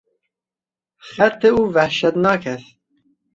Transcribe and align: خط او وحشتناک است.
خط 1.09 1.41
او 1.55 1.59
وحشتناک 1.75 2.43
است. 2.53 2.75